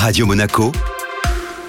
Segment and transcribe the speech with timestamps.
[0.00, 0.70] Radio Monaco,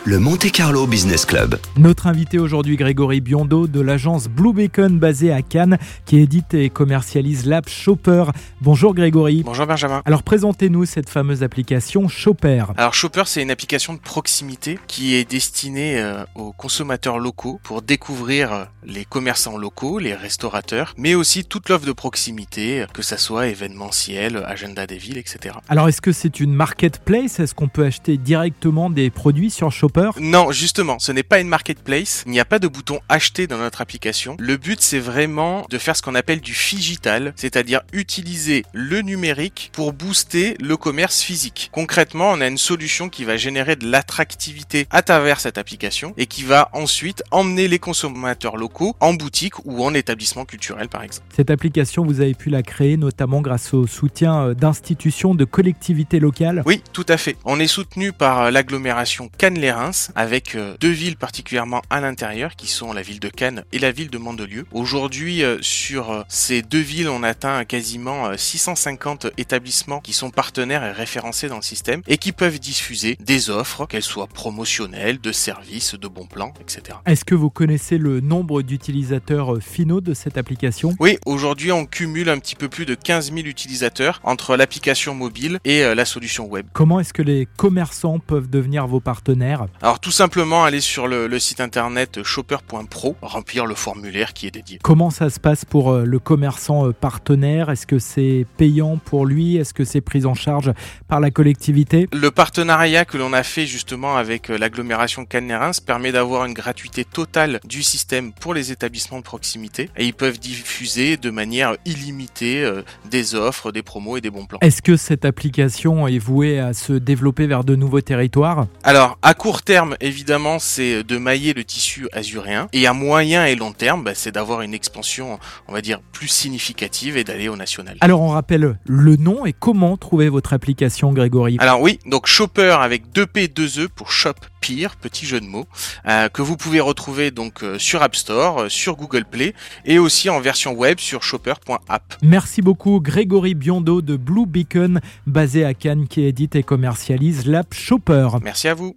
[0.09, 1.59] le Monte Carlo Business Club.
[1.77, 6.71] Notre invité aujourd'hui, Grégory Biondo de l'agence Blue Bacon basée à Cannes, qui édite et
[6.71, 8.23] commercialise l'app Shopper.
[8.59, 9.43] Bonjour Grégory.
[9.43, 10.01] Bonjour Benjamin.
[10.05, 12.65] Alors présentez-nous cette fameuse application Shopper.
[12.75, 17.83] Alors Shopper, c'est une application de proximité qui est destinée euh, aux consommateurs locaux pour
[17.83, 23.03] découvrir euh, les commerçants locaux, les restaurateurs, mais aussi toute l'offre de proximité, euh, que
[23.03, 25.53] ça soit événementiel, agenda des villes, etc.
[25.67, 27.39] Alors est-ce que c'est une marketplace?
[27.39, 29.98] Est-ce qu'on peut acheter directement des produits sur Shopper?
[30.19, 32.23] Non, justement, ce n'est pas une marketplace.
[32.25, 34.35] Il n'y a pas de bouton acheter dans notre application.
[34.39, 39.71] Le but, c'est vraiment de faire ce qu'on appelle du figital, c'est-à-dire utiliser le numérique
[39.73, 41.69] pour booster le commerce physique.
[41.71, 46.25] Concrètement, on a une solution qui va générer de l'attractivité à travers cette application et
[46.25, 51.27] qui va ensuite emmener les consommateurs locaux en boutique ou en établissement culturel, par exemple.
[51.35, 56.19] Cette application, vous avez pu la créer notamment grâce au soutien euh, d'institutions, de collectivités
[56.19, 56.63] locales.
[56.65, 57.37] Oui, tout à fait.
[57.45, 59.69] On est soutenu par euh, l'agglomération Cannes-les
[60.15, 63.91] avec euh, deux villes particulièrement à l'intérieur qui sont la ville de Cannes et la
[63.91, 64.65] ville de Mandelieu.
[64.71, 70.83] Aujourd'hui, euh, sur euh, ces deux villes, on atteint quasiment 650 établissements qui sont partenaires
[70.83, 75.31] et référencés dans le système et qui peuvent diffuser des offres, qu'elles soient promotionnelles, de
[75.31, 76.97] services, de bons plans, etc.
[77.05, 80.95] Est-ce que vous connaissez le nombre d'utilisateurs finaux de cette application?
[80.99, 85.59] Oui, aujourd'hui on cumule un petit peu plus de 15 000 utilisateurs entre l'application mobile
[85.63, 86.65] et la solution web.
[86.73, 89.68] Comment est-ce que les commerçants peuvent devenir vos partenaires?
[89.81, 94.79] Alors tout simplement aller sur le, site internet shopper.pro, remplir le formulaire qui est dédié.
[94.83, 97.69] Comment ça se passe pour euh, le commerçant euh, partenaire?
[97.69, 99.55] Est-ce que c'est payant pour lui?
[99.55, 100.73] Est-ce que c'est pris en charge
[101.07, 102.09] par la collectivité?
[102.11, 105.49] Le partenariat que l'on a fait justement avec euh, l'agglomération cannes
[105.85, 110.39] permet d'avoir une gratuité totale du système pour les établissements de proximité et ils peuvent
[110.39, 112.69] diffuser de manière illimitée
[113.09, 114.59] des offres, des promos et des bons plans.
[114.61, 118.67] Est-ce que cette application est vouée à se développer vers de nouveaux territoires?
[118.83, 122.67] Alors à court terme, évidemment, c'est de mailler le tissu azuréen.
[122.73, 126.27] Et à moyen et long terme, bah, c'est d'avoir une expansion, on va dire, plus
[126.27, 127.97] significative et d'aller au national.
[128.01, 131.57] Alors, on rappelle le nom et comment trouver votre application, Grégory?
[131.59, 135.65] Alors oui, donc Shopper avec 2P, 2E pour Shop Pire, petit jeu de mots,
[136.05, 139.53] euh, que vous pouvez retrouver donc euh, sur App Store, euh, sur Google Play
[139.85, 142.15] et aussi en version web sur shopper.app.
[142.21, 147.73] Merci beaucoup Grégory Biondo de Blue Beacon, basé à Cannes, qui édite et commercialise l'app
[147.73, 148.29] Shopper.
[148.43, 148.87] Merci à vous.